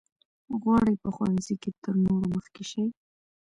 [0.61, 2.83] غواړي په ښوونځي کې تر نورو مخکې شي.